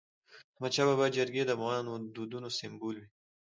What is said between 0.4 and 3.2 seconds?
احمدشاه بابا جرګي د افغان دودونو سمبول وي.